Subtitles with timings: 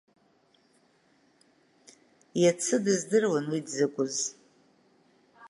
[2.41, 4.15] Иацы дыздыруан уи дзакәыз…